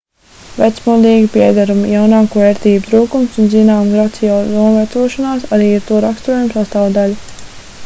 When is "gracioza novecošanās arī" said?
3.97-5.71